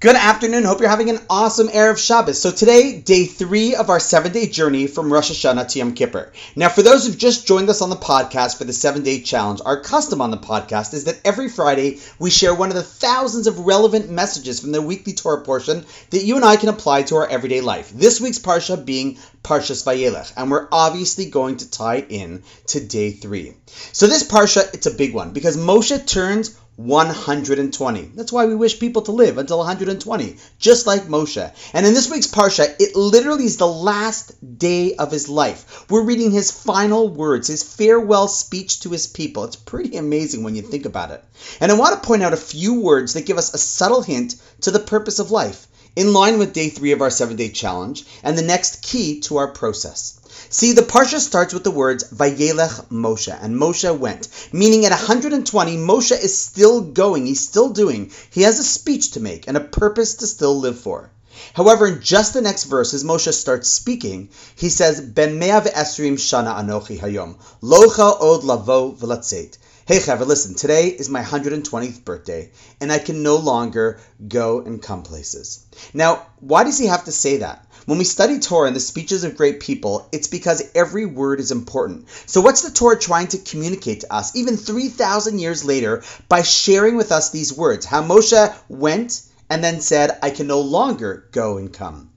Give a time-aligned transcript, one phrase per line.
[0.00, 0.62] Good afternoon.
[0.62, 2.40] Hope you're having an awesome Erev Shabbos.
[2.40, 6.32] So today, day three of our seven-day journey from Rosh Hashanah to Yom Kippur.
[6.54, 9.80] Now, for those who've just joined us on the podcast for the seven-day challenge, our
[9.80, 13.58] custom on the podcast is that every Friday we share one of the thousands of
[13.58, 17.26] relevant messages from the weekly Torah portion that you and I can apply to our
[17.26, 17.90] everyday life.
[17.90, 23.10] This week's parsha being Parshas Vayelech, and we're obviously going to tie in to day
[23.10, 23.54] three.
[23.90, 28.12] So this parsha, it's a big one because Moshe turns 120.
[28.14, 31.52] That's why we wish people to live until 120, just like Moshe.
[31.74, 35.90] And in this week's Parsha, it literally is the last day of his life.
[35.90, 39.42] We're reading his final words, his farewell speech to his people.
[39.42, 41.24] It's pretty amazing when you think about it.
[41.60, 44.36] And I want to point out a few words that give us a subtle hint
[44.60, 45.66] to the purpose of life,
[45.98, 49.38] in line with day three of our seven day challenge, and the next key to
[49.38, 50.20] our process.
[50.48, 55.76] See, the Parsha starts with the words Vayelech Moshe, and Moshe went, meaning at 120,
[55.76, 58.12] Moshe is still going, he's still doing.
[58.30, 61.10] He has a speech to make and a purpose to still live for.
[61.54, 66.14] However, in just the next verse, as Moshe starts speaking, he says, Ben mea ve'esrim
[66.14, 69.58] shana anochi hayom, locha od lavo v'latzeit.
[69.88, 74.82] Hey, Chaver, listen, today is my 120th birthday, and I can no longer go and
[74.82, 75.64] come places.
[75.94, 77.66] Now, why does he have to say that?
[77.86, 81.52] When we study Torah and the speeches of great people, it's because every word is
[81.52, 82.04] important.
[82.26, 86.96] So, what's the Torah trying to communicate to us, even 3,000 years later, by sharing
[86.96, 87.86] with us these words?
[87.86, 92.10] How Moshe went and then said, I can no longer go and come.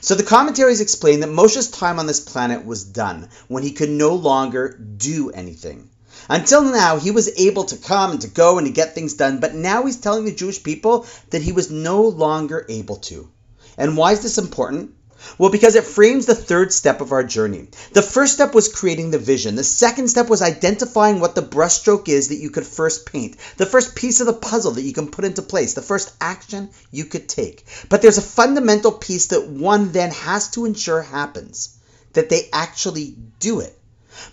[0.00, 3.90] So the commentaries explain that Moshe's time on this planet was done when he could
[3.90, 5.90] no longer do anything.
[6.28, 9.40] Until now, he was able to come and to go and to get things done,
[9.40, 13.28] but now he's telling the Jewish people that he was no longer able to.
[13.76, 14.94] And why is this important?
[15.36, 17.68] Well, because it frames the third step of our journey.
[17.92, 19.56] The first step was creating the vision.
[19.56, 23.36] The second step was identifying what the brushstroke is that you could first paint.
[23.56, 25.74] The first piece of the puzzle that you can put into place.
[25.74, 27.64] The first action you could take.
[27.88, 31.76] But there's a fundamental piece that one then has to ensure happens
[32.12, 33.77] that they actually do it.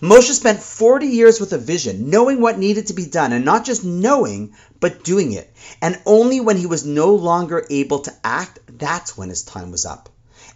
[0.02, 3.65] Moshe spent 40 years with a vision, knowing what needed to be done, and not
[3.65, 5.52] just knowing, but doing it.
[5.82, 9.86] And only when he was no longer able to act, that's when his time was
[9.86, 10.09] up.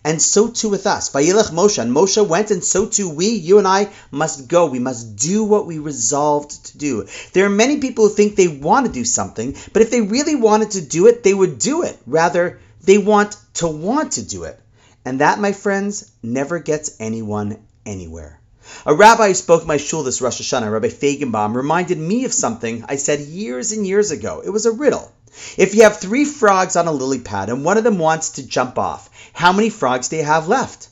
[0.03, 1.09] And so too with us.
[1.09, 4.65] Vayelech Moshe, and Moshe went, and so too we, you and I, must go.
[4.67, 7.07] We must do what we resolved to do.
[7.33, 10.35] There are many people who think they want to do something, but if they really
[10.35, 11.97] wanted to do it, they would do it.
[12.07, 14.59] Rather, they want to want to do it.
[15.03, 18.38] And that, my friends, never gets anyone anywhere.
[18.85, 22.85] A rabbi who spoke my shul this Rosh Hashanah, Rabbi Feigenbaum, reminded me of something
[22.87, 24.41] I said years and years ago.
[24.45, 25.11] It was a riddle.
[25.57, 28.47] If you have three frogs on a lily pad and one of them wants to
[28.47, 30.89] jump off, how many frogs do you have left?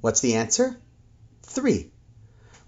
[0.00, 0.76] What's the answer?
[1.42, 1.90] Three.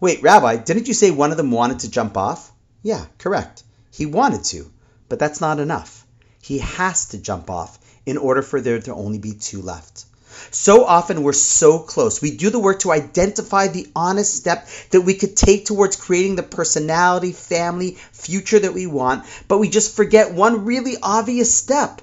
[0.00, 2.52] Wait, Rabbi, didn't you say one of them wanted to jump off?
[2.82, 3.62] Yeah, correct.
[3.90, 4.70] He wanted to,
[5.08, 6.06] but that's not enough.
[6.42, 10.04] He has to jump off in order for there to only be two left.
[10.50, 12.22] So often we're so close.
[12.22, 16.36] We do the work to identify the honest step that we could take towards creating
[16.36, 22.00] the personality, family, future that we want, but we just forget one really obvious step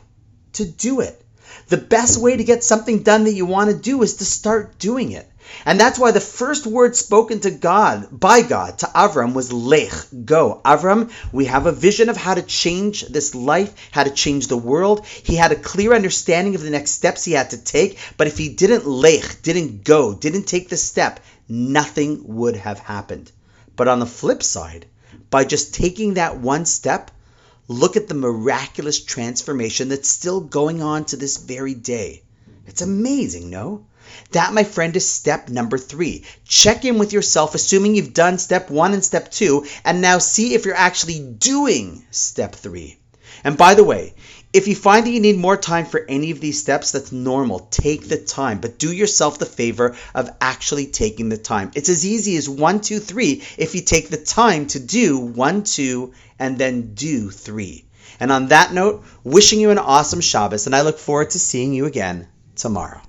[0.53, 1.17] to do it.
[1.69, 4.77] The best way to get something done that you want to do is to start
[4.77, 5.30] doing it.
[5.65, 9.93] And that's why the first word spoken to God, by God, to Avram was Lech,
[10.25, 10.61] go.
[10.65, 14.57] Avram, we have a vision of how to change this life, how to change the
[14.57, 15.05] world.
[15.05, 18.37] He had a clear understanding of the next steps he had to take, but if
[18.37, 23.31] he didn't Lech, didn't go, didn't take the step, nothing would have happened.
[23.75, 24.85] But on the flip side,
[25.29, 27.11] by just taking that one step,
[27.71, 32.21] Look at the miraculous transformation that's still going on to this very day.
[32.71, 33.85] It's amazing, no?
[34.31, 36.23] That, my friend, is step number three.
[36.47, 40.53] Check in with yourself, assuming you've done step one and step two, and now see
[40.53, 42.97] if you're actually doing step three.
[43.43, 44.13] And by the way,
[44.53, 47.59] if you find that you need more time for any of these steps, that's normal.
[47.71, 51.71] Take the time, but do yourself the favor of actually taking the time.
[51.75, 55.63] It's as easy as one, two, three if you take the time to do one,
[55.63, 57.83] two, and then do three.
[58.17, 61.73] And on that note, wishing you an awesome Shabbos, and I look forward to seeing
[61.73, 63.01] you again tomorrow.